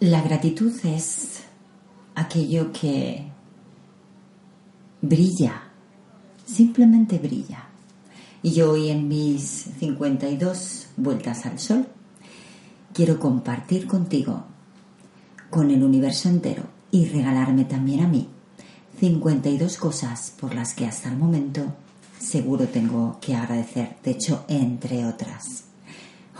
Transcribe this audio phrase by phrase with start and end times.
[0.00, 1.42] La gratitud es
[2.14, 3.22] aquello que
[5.02, 5.64] brilla,
[6.46, 7.66] simplemente brilla.
[8.42, 9.42] Y yo hoy en mis
[9.78, 11.86] 52 vueltas al sol
[12.94, 14.44] quiero compartir contigo,
[15.50, 18.26] con el universo entero y regalarme también a mí
[19.00, 21.74] 52 cosas por las que hasta el momento
[22.18, 25.64] seguro tengo que agradecer, de hecho, entre otras.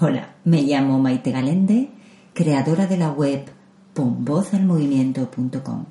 [0.00, 2.00] Hola, me llamo Maite Galende
[2.32, 3.44] creadora de la web
[3.94, 5.86] ponvozalmovimiento.com.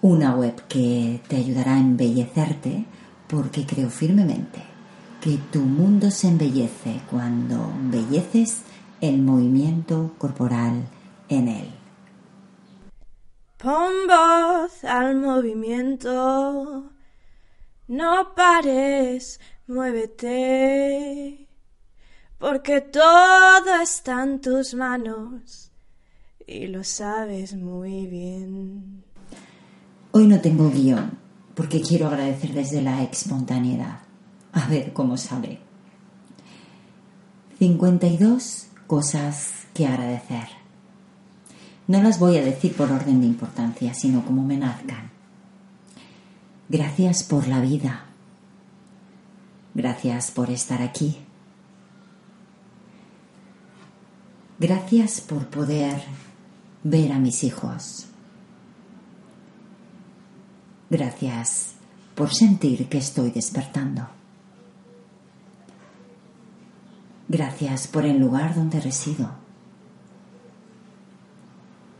[0.00, 2.84] Una web que te ayudará a embellecerte
[3.26, 4.62] porque creo firmemente
[5.20, 8.62] que tu mundo se embellece cuando embelleces
[9.00, 10.88] el movimiento corporal
[11.28, 11.70] en él.
[13.56, 16.92] Pon voz al movimiento,
[17.88, 21.48] no pares, muévete
[22.38, 25.67] porque todo está en tus manos
[26.48, 29.02] y lo sabes muy bien.
[30.12, 31.18] Hoy no tengo guion
[31.54, 34.00] porque quiero agradecer desde la espontaneidad.
[34.52, 35.58] A ver cómo sale.
[37.58, 40.48] 52 cosas que agradecer.
[41.86, 45.10] No las voy a decir por orden de importancia, sino como me nazcan.
[46.70, 48.06] Gracias por la vida.
[49.74, 51.18] Gracias por estar aquí.
[54.58, 56.02] Gracias por poder
[56.82, 58.06] ver a mis hijos.
[60.90, 61.74] Gracias
[62.14, 64.08] por sentir que estoy despertando.
[67.28, 69.30] Gracias por el lugar donde resido.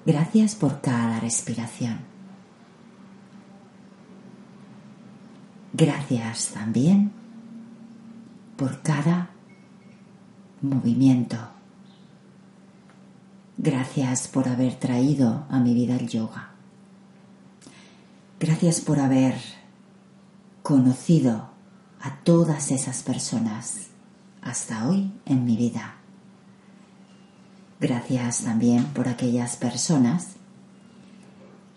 [0.07, 1.99] Gracias por cada respiración.
[5.75, 7.13] Gracias también
[8.57, 9.31] por cada
[10.63, 11.58] movimiento.
[13.61, 16.51] Gracias por haber traído a mi vida el yoga.
[18.39, 19.35] Gracias por haber
[20.63, 21.51] conocido
[22.01, 23.89] a todas esas personas
[24.43, 25.97] hasta hoy en mi vida.
[27.81, 30.37] Gracias también por aquellas personas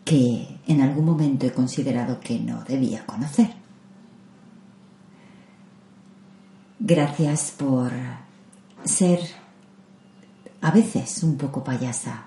[0.06, 3.56] que en algún momento he considerado que no debía conocer.
[6.80, 7.92] Gracias por
[8.84, 9.41] ser
[10.61, 12.25] a veces un poco payasa.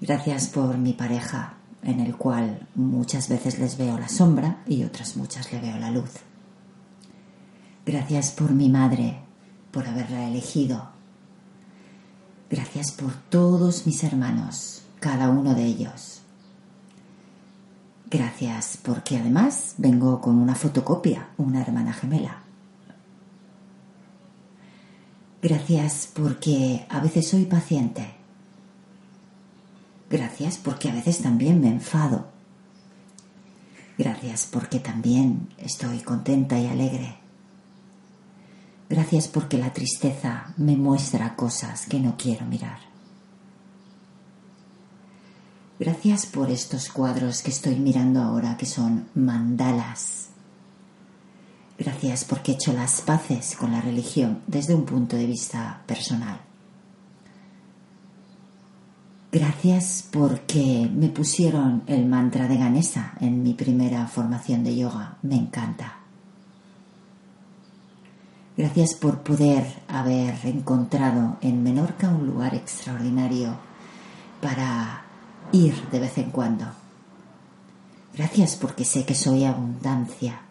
[0.00, 5.16] Gracias por mi pareja, en el cual muchas veces les veo la sombra y otras
[5.16, 6.10] muchas le veo la luz.
[7.86, 9.20] Gracias por mi madre,
[9.70, 10.90] por haberla elegido.
[12.50, 16.22] Gracias por todos mis hermanos, cada uno de ellos.
[18.10, 22.43] Gracias porque además vengo con una fotocopia, una hermana gemela.
[25.44, 28.14] Gracias porque a veces soy paciente.
[30.08, 32.28] Gracias porque a veces también me enfado.
[33.98, 37.18] Gracias porque también estoy contenta y alegre.
[38.88, 42.78] Gracias porque la tristeza me muestra cosas que no quiero mirar.
[45.78, 50.30] Gracias por estos cuadros que estoy mirando ahora que son mandalas.
[51.84, 56.40] Gracias porque he hecho las paces con la religión desde un punto de vista personal.
[59.30, 65.18] Gracias porque me pusieron el mantra de Ganesa en mi primera formación de yoga.
[65.20, 65.98] Me encanta.
[68.56, 73.58] Gracias por poder haber encontrado en Menorca un lugar extraordinario
[74.40, 75.02] para
[75.52, 76.64] ir de vez en cuando.
[78.14, 80.43] Gracias porque sé que soy abundancia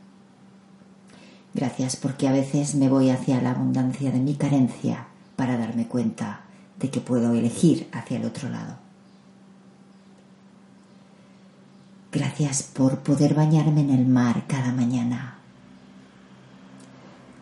[1.53, 6.41] Gracias porque a veces me voy hacia la abundancia de mi carencia para darme cuenta
[6.79, 8.77] de que puedo elegir hacia el otro lado.
[12.11, 15.38] Gracias por poder bañarme en el mar cada mañana.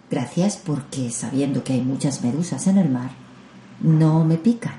[0.10, 3.12] Gracias porque sabiendo que hay muchas medusas en el mar,
[3.80, 4.76] no me pican.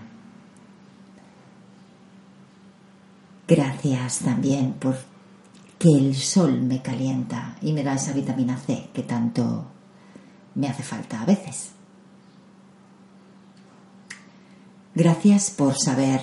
[3.49, 4.96] Gracias también por
[5.82, 9.67] que el sol me calienta y me da esa vitamina C que tanto
[10.55, 11.73] me hace falta a veces.
[14.94, 16.20] Gracias por saber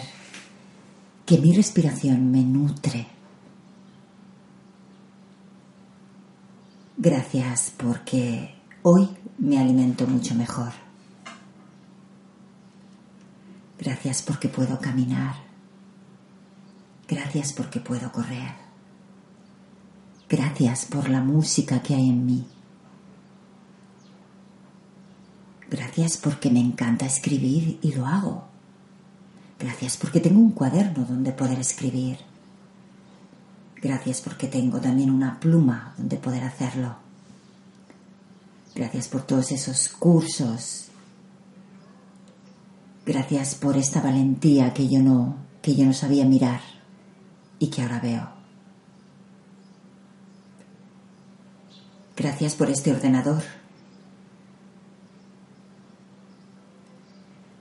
[1.26, 3.08] que mi respiración me nutre.
[6.96, 9.10] Gracias porque hoy
[9.40, 10.72] me alimento mucho mejor.
[13.78, 15.36] Gracias porque puedo caminar.
[17.10, 18.69] Gracias porque puedo correr.
[20.30, 22.46] Gracias por la música que hay en mí.
[25.72, 28.44] Gracias porque me encanta escribir y lo hago.
[29.60, 32.18] Gracias porque tengo un cuaderno donde poder escribir.
[33.82, 36.96] Gracias porque tengo también una pluma donde poder hacerlo.
[38.76, 40.90] Gracias por todos esos cursos.
[43.06, 46.62] Gracias por esta valentía que yo no que yo no sabía mirar
[47.58, 48.39] y que ahora veo.
[52.20, 53.42] Gracias por este ordenador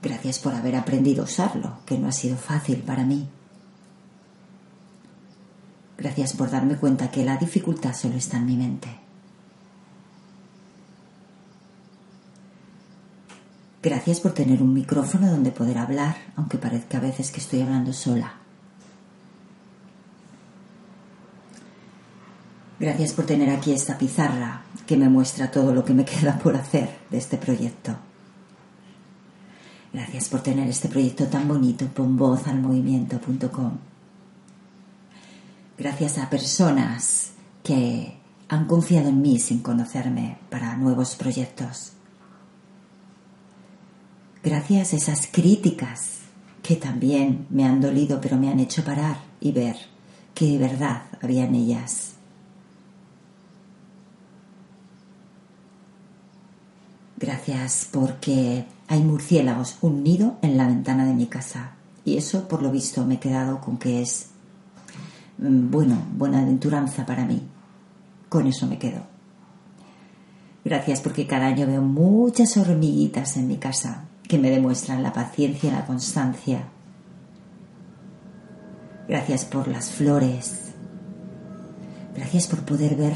[0.01, 3.27] Gracias por haber aprendido a usarlo, que no ha sido fácil para mí.
[5.97, 8.89] Gracias por darme cuenta que la dificultad solo está en mi mente.
[13.81, 17.91] Gracias por tener un micrófono donde poder hablar, aunque parezca a veces que estoy hablando
[17.91, 18.35] sola.
[22.79, 26.55] Gracias por tener aquí esta pizarra que me muestra todo lo que me queda por
[26.55, 27.95] hacer de este proyecto.
[29.91, 32.17] Gracias por tener este proyecto tan bonito, pon.
[35.77, 37.31] Gracias a personas
[37.63, 38.17] que
[38.47, 41.93] han confiado en mí sin conocerme para nuevos proyectos.
[44.43, 46.19] Gracias a esas críticas
[46.61, 49.75] que también me han dolido pero me han hecho parar y ver
[50.45, 52.18] de verdad había en ellas.
[57.19, 61.71] Gracias porque hay murciélagos, un nido en la ventana de mi casa.
[62.05, 64.27] Y eso, por lo visto, me he quedado con que es,
[65.37, 67.41] mm, bueno, buena aventuranza para mí.
[68.29, 69.01] Con eso me quedo.
[70.63, 75.69] Gracias porque cada año veo muchas hormiguitas en mi casa que me demuestran la paciencia
[75.69, 76.63] y la constancia.
[79.09, 80.71] Gracias por las flores.
[82.15, 83.13] Gracias por poder ver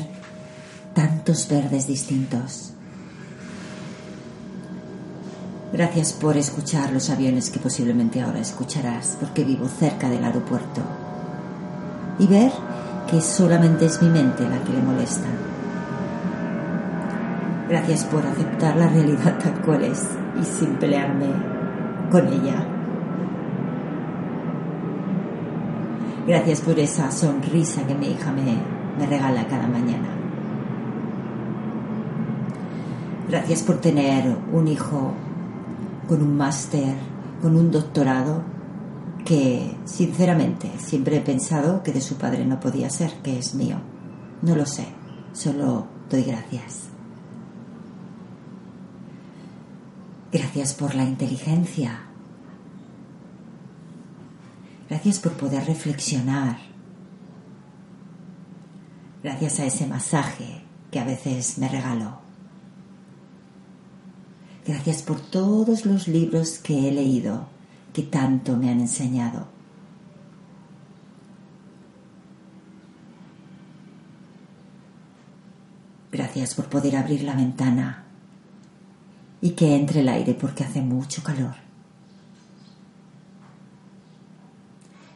[0.93, 2.73] tantos verdes distintos.
[5.73, 10.81] Gracias por escuchar los aviones que posiblemente ahora escucharás porque vivo cerca del aeropuerto.
[12.19, 12.51] Y ver
[13.09, 15.25] que solamente es mi mente la que le molesta.
[17.67, 19.99] Gracias por aceptar la realidad tal cual es
[20.39, 21.25] y sin pelearme
[22.11, 22.67] con ella.
[26.27, 28.57] Gracias por esa sonrisa que mi hija me,
[28.99, 30.09] me regala cada mañana.
[33.27, 35.15] Gracias por tener un hijo
[36.07, 36.95] con un máster,
[37.41, 38.43] con un doctorado,
[39.25, 43.77] que sinceramente siempre he pensado que de su padre no podía ser, que es mío.
[44.41, 44.87] No lo sé,
[45.33, 46.89] solo doy gracias.
[50.31, 52.01] Gracias por la inteligencia.
[54.89, 56.57] Gracias por poder reflexionar.
[59.23, 62.22] Gracias a ese masaje que a veces me regalo.
[64.65, 67.47] Gracias por todos los libros que he leído,
[67.91, 69.47] que tanto me han enseñado.
[76.11, 78.03] Gracias por poder abrir la ventana
[79.41, 81.55] y que entre el aire porque hace mucho calor.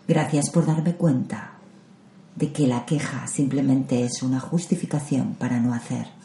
[0.08, 1.52] Gracias por darme cuenta
[2.36, 6.17] de que la queja simplemente es una justificación para no hacer.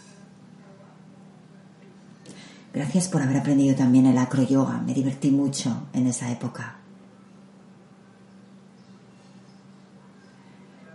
[2.82, 4.78] Gracias por haber aprendido también el acroyoga.
[4.78, 6.78] Me divertí mucho en esa época.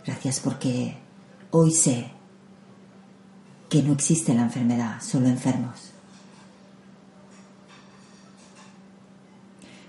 [0.06, 0.98] Gracias porque
[1.52, 2.12] hoy sé
[3.70, 5.94] que no existe la enfermedad, solo enfermos.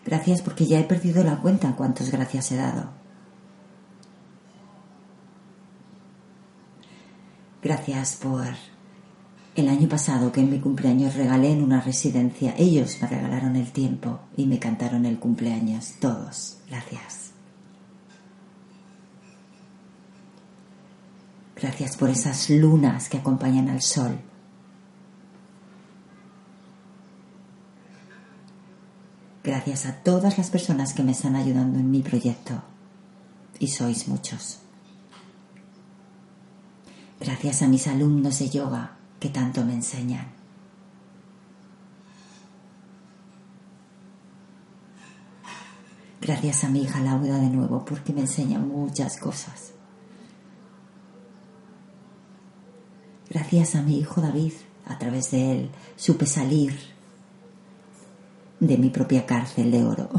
[0.07, 2.91] Gracias porque ya he perdido la cuenta cuántos gracias he dado.
[7.61, 8.55] Gracias por
[9.59, 13.73] el año pasado que en mi cumpleaños regalé en una residencia, ellos me regalaron el
[13.73, 15.95] tiempo y me cantaron el cumpleaños.
[15.99, 16.59] Todos.
[16.69, 17.33] Gracias.
[21.57, 24.21] Gracias por esas lunas que acompañan al sol.
[29.43, 32.63] Gracias a todas las personas que me están ayudando en mi proyecto.
[33.59, 34.61] Y sois muchos.
[37.19, 40.27] Gracias a mis alumnos de yoga que tanto me enseñan.
[46.21, 49.73] Gracias a mi hija Laura de nuevo porque me enseña muchas cosas.
[53.31, 54.53] Gracias a mi hijo David,
[54.87, 56.79] a través de él supe salir
[58.61, 60.11] de mi propia cárcel de oro.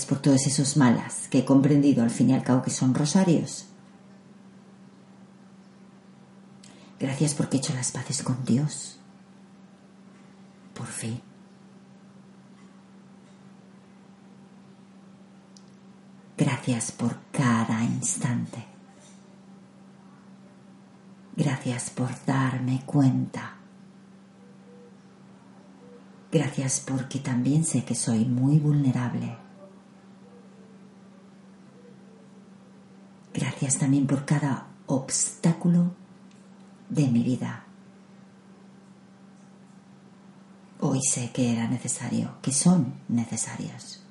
[0.00, 2.94] Gracias por todos esos malas que he comprendido al fin y al cabo que son
[2.94, 3.66] rosarios.
[6.98, 8.98] Gracias porque he hecho las paces con Dios.
[10.72, 11.20] Por fin.
[16.38, 18.64] Gracias por cada instante.
[21.36, 23.58] Gracias por darme cuenta.
[26.32, 29.49] Gracias porque también sé que soy muy vulnerable.
[33.78, 35.92] También por cada obstáculo
[36.88, 37.64] de mi vida.
[40.80, 44.02] Hoy sé que era necesario, que son necesarios.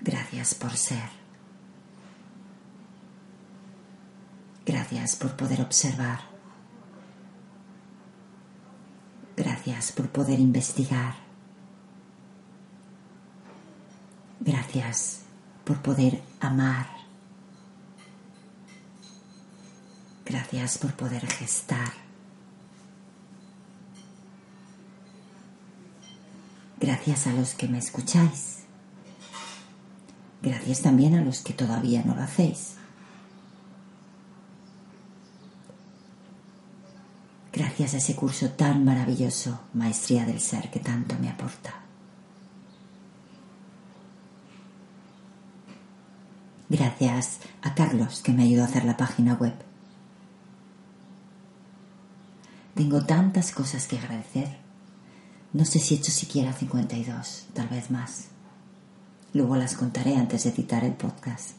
[0.00, 1.08] Gracias por ser.
[4.66, 6.33] Gracias por poder observar.
[9.64, 11.14] Gracias por poder investigar.
[14.40, 15.22] Gracias
[15.64, 16.86] por poder amar.
[20.26, 21.94] Gracias por poder gestar.
[26.78, 28.64] Gracias a los que me escucháis.
[30.42, 32.74] Gracias también a los que todavía no lo hacéis.
[37.54, 41.72] Gracias a ese curso tan maravilloso, Maestría del Ser, que tanto me aporta.
[46.68, 49.54] Gracias a Carlos, que me ayudó a hacer la página web.
[52.74, 54.58] Tengo tantas cosas que agradecer.
[55.52, 58.30] No sé si he hecho siquiera 52, tal vez más.
[59.32, 61.50] Luego las contaré antes de citar el podcast.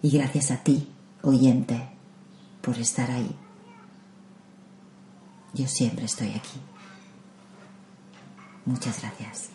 [0.00, 0.88] Y gracias a ti,
[1.20, 1.90] oyente,
[2.62, 3.36] por estar ahí.
[5.54, 6.60] Yo siempre estoy aquí.
[8.64, 9.50] Muchas gracias.